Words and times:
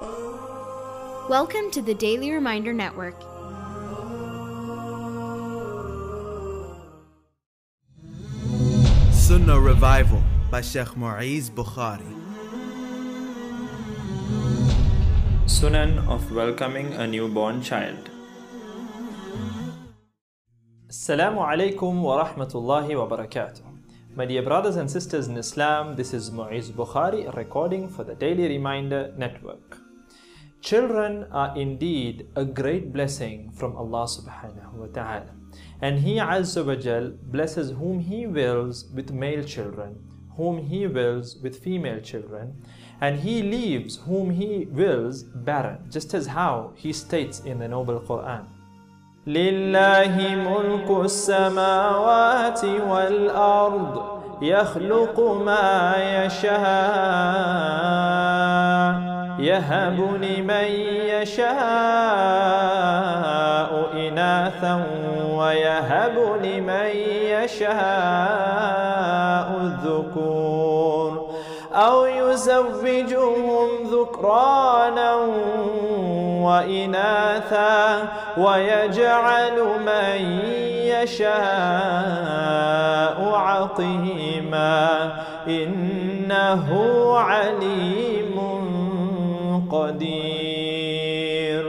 Welcome 0.00 1.70
to 1.70 1.80
the 1.80 1.94
Daily 1.94 2.32
Reminder 2.32 2.72
Network. 2.72 3.14
Sunnah 9.12 9.60
Revival 9.60 10.20
by 10.50 10.62
Sheikh 10.62 10.96
Mu'iz 10.96 11.48
Bukhari. 11.48 12.12
Sunan 15.46 16.08
of 16.08 16.32
welcoming 16.32 16.92
a 16.94 17.06
newborn 17.06 17.62
child. 17.62 18.10
Assalamu 20.88 21.38
alaikum 21.38 22.02
wa 22.02 22.24
rahmatullahi 22.26 22.98
wa 22.98 23.16
barakatuh. 23.16 23.62
My 24.16 24.26
dear 24.26 24.42
brothers 24.42 24.76
and 24.76 24.90
sisters 24.90 25.28
in 25.28 25.36
Islam, 25.36 25.96
this 25.96 26.12
is 26.12 26.32
Mu'iz 26.32 26.70
Bukhari 26.70 27.32
recording 27.36 27.88
for 27.88 28.02
the 28.02 28.14
Daily 28.16 28.48
Reminder 28.48 29.12
Network. 29.16 29.83
Children 30.63 31.25
are 31.31 31.57
indeed 31.57 32.27
a 32.35 32.43
great 32.43 32.91
blessing 32.91 33.49
from 33.51 33.77
Allah 33.77 34.05
subhanahu 34.05 34.73
wa 34.73 34.87
ta'ala. 34.87 35.31
And 35.81 35.99
He 35.99 36.15
Azza 36.15 36.65
wa 36.65 36.75
Jal 36.75 37.13
blesses 37.23 37.71
whom 37.71 37.99
He 37.99 38.27
wills 38.27 38.85
with 38.93 39.11
male 39.11 39.43
children, 39.43 39.95
whom 40.35 40.65
He 40.67 40.85
wills 40.85 41.37
with 41.37 41.63
female 41.63 42.01
children, 42.01 42.61
and 42.99 43.19
He 43.19 43.41
leaves 43.41 43.97
whom 44.05 44.31
He 44.31 44.65
wills 44.65 45.23
barren, 45.23 45.79
just 45.89 46.13
as 46.13 46.27
how 46.27 46.73
He 46.75 46.91
states 46.91 47.39
in 47.39 47.59
the 47.59 47.67
Noble 47.67 47.99
Quran. 48.01 48.45
لله 49.27 50.15
ملك 50.35 50.89
السماوات 51.05 52.65
والأرض 52.65 54.12
يخلق 54.42 55.20
ما 55.20 55.94
يشاء 55.98 57.54
يهب 59.38 60.00
لمن 60.22 60.68
يشاء 61.10 61.44
إناثا 63.94 64.86
ويهب 65.34 66.18
لمن 66.42 66.90
يشاء 67.44 67.74
الذكور 69.60 71.30
أو 71.72 72.04
يزوجهم 72.04 73.68
ذكرانا 73.84 75.16
وإناثا 76.44 77.78
ويجعل 78.44 79.56
من 79.90 80.16
يشاء 80.92 81.28
عقيما 83.48 84.82
إنه 85.48 86.68
عليم 87.30 88.36
قدير. 89.72 91.64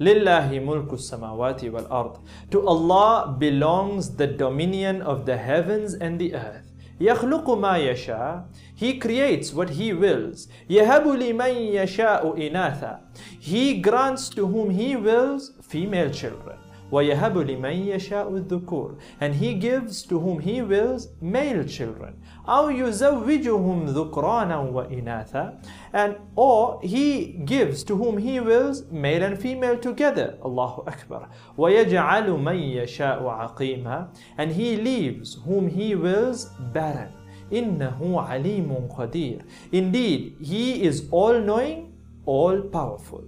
لله 0.00 0.48
ملك 0.66 0.90
السماوات 0.92 1.64
والأرض. 1.64 2.14
To 2.50 2.58
Allah 2.66 3.38
belongs 3.38 4.16
the 4.18 4.26
dominion 4.26 4.96
of 5.02 5.24
the 5.26 5.36
heavens 5.36 5.94
and 5.94 6.18
the 6.18 6.34
earth. 6.34 6.71
يخلق 7.01 7.49
ما 7.49 7.77
يشاء 7.77 8.45
He 8.75 8.99
creates 8.99 9.53
what 9.53 9.69
He 9.69 9.93
wills 9.93 10.49
يهب 10.69 11.07
لمن 11.07 11.55
يشاء 11.55 12.47
إناثا 12.47 12.99
He 13.41 13.81
grants 13.81 14.29
to 14.29 14.45
whom 14.47 14.69
He 14.69 14.95
wills 14.95 15.51
female 15.61 16.09
children 16.11 16.57
ويهب 16.91 17.37
لمن 17.37 17.71
يشاء 17.71 18.29
الذكور 18.29 18.95
and 19.21 19.33
He 19.35 19.53
gives 19.53 20.03
to 20.03 20.19
whom 20.19 20.39
He 20.39 20.61
wills 20.61 21.09
male 21.21 21.63
children 21.63 22.13
أو 22.49 22.69
يزوجهم 22.69 23.85
ذكرانا 23.85 24.57
وإناثا 24.57 25.59
and 25.93 26.15
or 26.35 26.79
He 26.81 27.39
gives 27.45 27.83
to 27.83 27.95
whom 27.95 28.17
He 28.17 28.39
wills 28.39 28.83
male 28.91 29.23
and 29.23 29.37
female 29.37 29.77
together 29.77 30.37
الله 30.45 30.83
أكبر 30.87 31.27
ويجعل 31.57 32.31
من 32.31 32.55
يشاء 32.55 33.27
عقيما 33.27 34.07
and 34.37 34.51
He 34.51 34.77
leaves 34.77 35.37
whom 35.45 35.67
He 35.67 35.95
wills 35.95 36.45
barren 36.73 37.11
إنه 37.51 38.21
عليم 38.21 38.87
قدير 38.97 39.41
Indeed, 39.71 40.35
He 40.41 40.83
is 40.83 41.07
all-knowing, 41.11 41.93
all-powerful. 42.25 43.23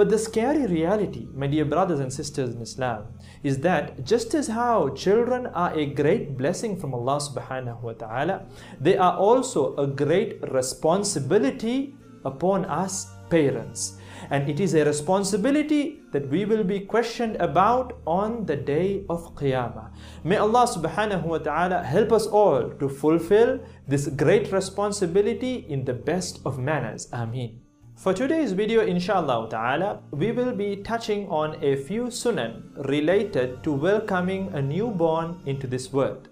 But 0.00 0.08
the 0.08 0.16
scary 0.18 0.64
reality, 0.64 1.28
my 1.34 1.46
dear 1.46 1.66
brothers 1.66 2.00
and 2.00 2.10
sisters 2.10 2.54
in 2.54 2.62
Islam, 2.62 3.08
is 3.42 3.58
that 3.58 4.02
just 4.02 4.32
as 4.32 4.48
how 4.48 4.88
children 4.94 5.48
are 5.48 5.74
a 5.74 5.84
great 5.84 6.38
blessing 6.38 6.78
from 6.80 6.94
Allah 6.94 7.18
subhanahu 7.20 7.82
wa 7.82 7.92
ta'ala, 7.92 8.46
they 8.80 8.96
are 8.96 9.18
also 9.18 9.76
a 9.76 9.86
great 9.86 10.40
responsibility 10.52 11.96
upon 12.24 12.64
us 12.64 13.12
parents. 13.28 13.98
And 14.30 14.48
it 14.48 14.58
is 14.58 14.72
a 14.72 14.86
responsibility 14.86 16.00
that 16.12 16.30
we 16.30 16.46
will 16.46 16.64
be 16.64 16.80
questioned 16.80 17.36
about 17.36 17.98
on 18.06 18.46
the 18.46 18.56
day 18.56 19.04
of 19.10 19.34
Qiyamah. 19.34 19.92
May 20.24 20.38
Allah 20.38 20.66
subhanahu 20.66 21.24
wa 21.24 21.44
ta'ala 21.44 21.84
help 21.84 22.10
us 22.10 22.26
all 22.26 22.70
to 22.80 22.88
fulfill 22.88 23.60
this 23.86 24.08
great 24.08 24.50
responsibility 24.50 25.66
in 25.68 25.84
the 25.84 25.92
best 25.92 26.40
of 26.46 26.58
manners. 26.58 27.06
Ameen. 27.12 27.60
For 28.00 28.14
today's 28.14 28.52
video, 28.52 28.80
inshallah 28.80 29.50
ta'ala, 29.50 30.00
we 30.10 30.32
will 30.32 30.54
be 30.54 30.76
touching 30.76 31.28
on 31.28 31.62
a 31.62 31.76
few 31.76 32.04
sunan 32.04 32.62
related 32.88 33.62
to 33.62 33.72
welcoming 33.72 34.48
a 34.54 34.62
newborn 34.62 35.38
into 35.44 35.66
this 35.66 35.92
world. 35.92 36.29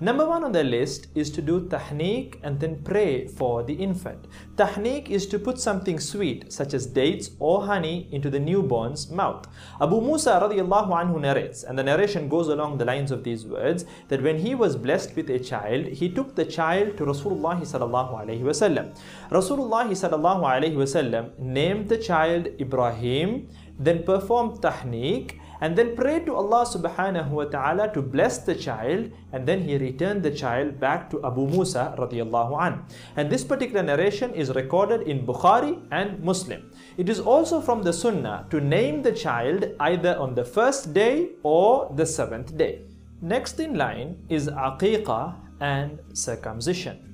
Number 0.00 0.26
one 0.26 0.44
on 0.44 0.52
the 0.52 0.64
list 0.64 1.08
is 1.14 1.30
to 1.30 1.42
do 1.42 1.68
tahniq 1.68 2.36
and 2.42 2.58
then 2.58 2.82
pray 2.82 3.26
for 3.26 3.62
the 3.62 3.74
infant. 3.74 4.26
Tahniq 4.56 5.08
is 5.08 5.26
to 5.26 5.38
put 5.38 5.58
something 5.58 6.00
sweet 6.00 6.52
such 6.52 6.74
as 6.74 6.86
dates 6.86 7.30
or 7.38 7.66
honey 7.66 8.08
into 8.12 8.30
the 8.30 8.40
newborn's 8.40 9.10
mouth. 9.10 9.46
Abu 9.80 10.00
Musa 10.00 10.40
radiallahu 10.42 10.90
anhu 10.90 11.20
narrates 11.20 11.64
and 11.64 11.78
the 11.78 11.82
narration 11.82 12.28
goes 12.28 12.48
along 12.48 12.78
the 12.78 12.84
lines 12.84 13.10
of 13.10 13.24
these 13.24 13.44
words 13.46 13.84
that 14.08 14.22
when 14.22 14.38
he 14.38 14.54
was 14.54 14.76
blessed 14.76 15.14
with 15.16 15.28
a 15.30 15.38
child, 15.38 15.86
he 15.86 16.08
took 16.08 16.34
the 16.34 16.44
child 16.44 16.96
to 16.96 17.04
Rasulullah 17.04 17.60
sallallahu 17.60 18.22
alayhi 18.22 18.42
wasallam. 18.42 18.96
Rasulullah 19.30 19.86
sallallahu 19.88 20.42
alayhi 20.42 20.76
wasallam 20.76 21.38
named 21.38 21.88
the 21.88 21.98
child 21.98 22.48
Ibrahim, 22.60 23.48
then 23.78 24.02
performed 24.02 24.60
tahniq 24.60 25.38
and 25.60 25.76
then 25.76 25.96
prayed 25.96 26.26
to 26.26 26.34
Allah 26.34 26.64
subhanahu 26.64 27.30
wa 27.30 27.44
ta'ala 27.44 27.92
to 27.94 28.02
bless 28.02 28.38
the 28.38 28.54
child 28.54 29.10
and 29.32 29.46
then 29.46 29.62
he 29.62 29.76
returned 29.76 30.22
the 30.22 30.30
child 30.30 30.80
back 30.80 31.10
to 31.10 31.24
Abu 31.24 31.46
Musa 31.46 31.94
radiallahu 31.98 32.60
an. 32.66 32.84
And 33.16 33.30
this 33.30 33.44
particular 33.44 33.82
narration 33.82 34.32
is 34.34 34.54
recorded 34.54 35.02
in 35.02 35.26
Bukhari 35.26 35.80
and 35.90 36.22
Muslim. 36.22 36.70
It 36.96 37.08
is 37.08 37.20
also 37.20 37.60
from 37.60 37.82
the 37.82 37.92
sunnah 37.92 38.46
to 38.50 38.60
name 38.60 39.02
the 39.02 39.12
child 39.12 39.66
either 39.80 40.16
on 40.16 40.34
the 40.34 40.44
first 40.44 40.92
day 40.94 41.30
or 41.42 41.92
the 41.94 42.06
seventh 42.06 42.56
day. 42.56 42.82
Next 43.20 43.60
in 43.60 43.76
line 43.76 44.16
is 44.28 44.48
aqiqah 44.48 45.36
and 45.60 45.98
circumcision. 46.14 47.09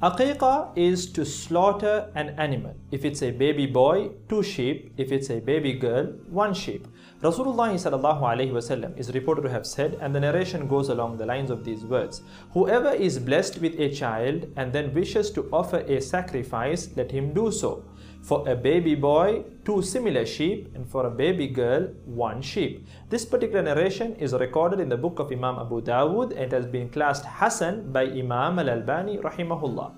Aqiqah 0.00 0.78
is 0.78 1.10
to 1.10 1.26
slaughter 1.26 2.08
an 2.14 2.28
animal. 2.38 2.76
If 2.92 3.04
it's 3.04 3.20
a 3.20 3.32
baby 3.32 3.66
boy, 3.66 4.10
two 4.28 4.44
sheep. 4.44 4.92
If 4.96 5.10
it's 5.10 5.28
a 5.28 5.40
baby 5.40 5.72
girl, 5.72 6.12
one 6.30 6.54
sheep. 6.54 6.86
Rasulullah 7.20 7.74
is 8.96 9.12
reported 9.12 9.42
to 9.42 9.48
have 9.48 9.66
said, 9.66 9.98
and 10.00 10.14
the 10.14 10.20
narration 10.20 10.68
goes 10.68 10.88
along 10.88 11.16
the 11.16 11.26
lines 11.26 11.50
of 11.50 11.64
these 11.64 11.84
words: 11.84 12.22
Whoever 12.52 12.92
is 12.92 13.18
blessed 13.18 13.58
with 13.58 13.74
a 13.80 13.92
child 13.92 14.46
and 14.54 14.72
then 14.72 14.94
wishes 14.94 15.32
to 15.32 15.48
offer 15.52 15.78
a 15.78 16.00
sacrifice, 16.00 16.90
let 16.94 17.10
him 17.10 17.34
do 17.34 17.50
so. 17.50 17.82
For 18.22 18.46
a 18.48 18.54
baby 18.54 18.94
boy, 18.94 19.44
two 19.64 19.80
similar 19.80 20.26
sheep, 20.26 20.74
and 20.74 20.86
for 20.86 21.06
a 21.06 21.10
baby 21.10 21.46
girl, 21.46 21.88
one 22.04 22.42
sheep. 22.42 22.86
This 23.08 23.24
particular 23.24 23.62
narration 23.62 24.16
is 24.16 24.32
recorded 24.32 24.80
in 24.80 24.88
the 24.88 24.96
book 24.96 25.18
of 25.18 25.32
Imam 25.32 25.56
Abu 25.58 25.80
Dawud 25.80 26.36
and 26.36 26.52
has 26.52 26.66
been 26.66 26.90
classed 26.90 27.24
Hasan 27.24 27.90
by 27.92 28.04
Imam 28.04 28.58
Al 28.58 28.68
Albani 28.68 29.18
rahimahullah. 29.18 29.94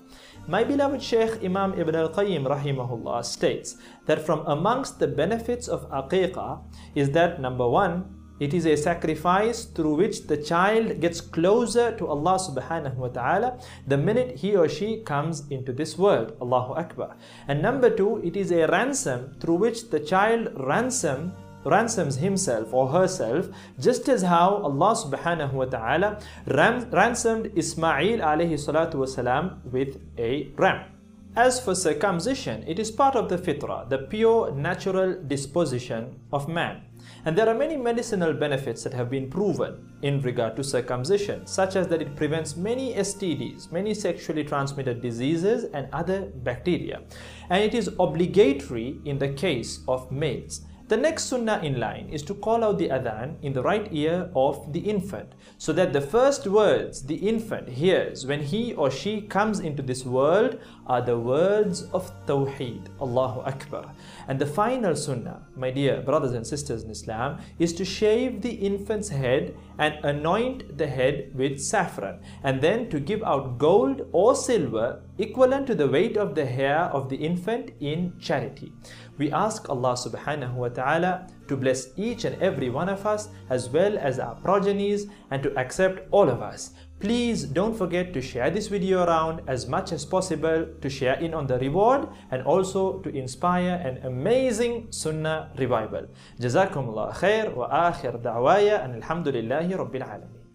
My 0.47 0.63
beloved 0.63 1.01
Sheikh 1.01 1.43
Imam 1.43 1.77
Ibn 1.77 1.95
Al 1.95 2.09
Qayyim 2.09 2.47
rahimahullah 2.47 3.25
states 3.25 3.77
that 4.05 4.25
from 4.25 4.45
amongst 4.47 4.99
the 4.99 5.07
benefits 5.07 5.67
of 5.67 5.89
aqiqah 5.89 6.61
is 6.95 7.11
that 7.11 7.41
number 7.41 7.67
one, 7.67 8.20
it 8.45 8.55
is 8.55 8.65
a 8.65 8.75
sacrifice 8.75 9.65
through 9.65 9.95
which 10.01 10.25
the 10.25 10.35
child 10.35 10.99
gets 10.99 11.21
closer 11.21 11.95
to 11.97 12.07
Allah 12.07 12.37
subhanahu 12.45 12.95
wa 12.95 13.09
ta'ala 13.17 13.59
the 13.87 13.97
minute 13.97 14.37
he 14.43 14.55
or 14.55 14.67
she 14.67 15.01
comes 15.01 15.43
into 15.51 15.71
this 15.71 15.95
world. 15.95 16.33
Allahu 16.41 16.73
Akbar. 16.73 17.15
And 17.47 17.61
number 17.61 17.91
two, 17.91 18.19
it 18.23 18.35
is 18.35 18.51
a 18.51 18.65
ransom 18.65 19.35
through 19.39 19.59
which 19.65 19.91
the 19.91 19.99
child 19.99 20.49
ransom 20.57 21.33
ransoms 21.63 22.15
himself 22.15 22.73
or 22.73 22.87
herself 22.87 23.47
just 23.79 24.09
as 24.09 24.23
how 24.23 24.55
Allah 24.69 24.95
subhanahu 24.95 25.53
wa 25.53 25.65
ta'ala 25.65 26.19
ran 26.47 26.89
ransomed 26.89 27.51
Ismail 27.55 28.25
alayhi 28.31 28.57
salatu 28.57 28.95
wasalam 29.05 29.63
with 29.71 30.01
a 30.17 30.49
ram. 30.57 31.00
As 31.35 31.61
for 31.61 31.75
circumcision, 31.75 32.65
it 32.67 32.77
is 32.77 32.91
part 32.91 33.15
of 33.15 33.29
the 33.29 33.37
fitrah, 33.37 33.87
the 33.87 33.99
pure 33.99 34.51
natural 34.51 35.13
disposition 35.13 36.19
of 36.33 36.49
man. 36.49 36.81
And 37.23 37.37
there 37.37 37.47
are 37.47 37.55
many 37.55 37.77
medicinal 37.77 38.33
benefits 38.33 38.83
that 38.83 38.93
have 38.93 39.09
been 39.09 39.29
proven 39.29 39.93
in 40.01 40.21
regard 40.23 40.57
to 40.57 40.63
circumcision, 40.63 41.47
such 41.47 41.77
as 41.77 41.87
that 41.87 42.01
it 42.01 42.17
prevents 42.17 42.57
many 42.57 42.95
STDs, 42.95 43.71
many 43.71 43.93
sexually 43.93 44.43
transmitted 44.43 45.01
diseases, 45.01 45.63
and 45.73 45.87
other 45.93 46.25
bacteria. 46.43 47.03
And 47.49 47.63
it 47.63 47.73
is 47.73 47.87
obligatory 47.97 48.99
in 49.05 49.17
the 49.17 49.29
case 49.29 49.79
of 49.87 50.11
males. 50.11 50.65
The 50.91 50.97
next 50.97 51.27
sunnah 51.27 51.61
in 51.63 51.79
line 51.79 52.09
is 52.11 52.21
to 52.23 52.33
call 52.33 52.65
out 52.65 52.77
the 52.77 52.89
adhan 52.89 53.35
in 53.41 53.53
the 53.53 53.61
right 53.61 53.87
ear 53.93 54.29
of 54.35 54.73
the 54.73 54.81
infant 54.81 55.31
so 55.57 55.71
that 55.71 55.93
the 55.93 56.01
first 56.01 56.45
words 56.47 57.03
the 57.03 57.15
infant 57.15 57.69
hears 57.69 58.25
when 58.25 58.41
he 58.41 58.73
or 58.73 58.91
she 58.91 59.21
comes 59.21 59.61
into 59.61 59.81
this 59.81 60.03
world 60.05 60.59
are 60.87 61.01
the 61.01 61.17
words 61.17 61.83
of 61.93 62.11
Tawheed, 62.27 62.87
Allahu 62.99 63.39
Akbar. 63.39 63.93
And 64.27 64.37
the 64.37 64.45
final 64.45 64.93
sunnah, 64.93 65.47
my 65.55 65.71
dear 65.71 66.01
brothers 66.01 66.33
and 66.33 66.45
sisters 66.45 66.83
in 66.83 66.91
Islam, 66.91 67.39
is 67.57 67.71
to 67.75 67.85
shave 67.85 68.41
the 68.41 68.51
infant's 68.51 69.07
head 69.07 69.55
and 69.77 69.93
anoint 70.03 70.77
the 70.77 70.87
head 70.87 71.31
with 71.33 71.59
saffron, 71.59 72.19
and 72.43 72.61
then 72.61 72.89
to 72.89 72.99
give 72.99 73.23
out 73.23 73.57
gold 73.57 74.07
or 74.11 74.35
silver 74.35 75.01
equivalent 75.17 75.67
to 75.67 75.75
the 75.75 75.87
weight 75.87 76.17
of 76.17 76.35
the 76.35 76.45
hair 76.45 76.79
of 76.97 77.07
the 77.07 77.15
infant 77.15 77.71
in 77.79 78.13
charity. 78.19 78.73
We 79.17 79.31
ask 79.31 79.69
Allah 79.69 79.93
subhanahu 79.93 80.55
wa 80.55 80.69
ta'ala 80.81 81.27
to 81.47 81.57
bless 81.57 81.87
each 81.97 82.25
and 82.25 82.41
every 82.41 82.69
one 82.69 82.89
of 82.89 83.05
us 83.05 83.29
as 83.49 83.69
well 83.69 83.97
as 83.97 84.19
our 84.19 84.35
progenies 84.35 85.07
and 85.31 85.43
to 85.43 85.57
accept 85.57 86.07
all 86.11 86.29
of 86.29 86.41
us. 86.41 86.71
Please 87.01 87.45
don't 87.45 87.75
forget 87.75 88.13
to 88.13 88.21
share 88.21 88.51
this 88.51 88.67
video 88.67 89.03
around 89.03 89.41
as 89.47 89.67
much 89.67 89.91
as 89.91 90.05
possible 90.05 90.67
to 90.81 90.89
share 90.89 91.15
in 91.15 91.33
on 91.33 91.47
the 91.47 91.57
reward 91.57 92.07
and 92.29 92.43
also 92.43 92.99
to 92.99 93.09
inspire 93.09 93.81
an 93.83 93.97
amazing 94.05 94.87
Sunnah 94.91 95.49
revival. 95.57 96.05
Jazakumullah 96.39 97.11
khair 97.15 97.55
wa 97.55 97.67
akhir 97.89 98.21
da'waya 98.21 98.85
and 98.85 99.01
alhamdulillahi 99.01 99.73
rabbil 99.81 100.05
alameen. 100.05 100.45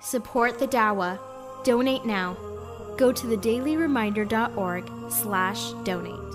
Support 0.00 0.58
the 0.58 0.66
Dawah. 0.66 1.18
Donate 1.62 2.04
now. 2.04 2.36
Go 2.96 3.12
to 3.12 3.26
thedailyreminder.org 3.26 4.90
slash 5.08 5.72
donate. 5.84 6.27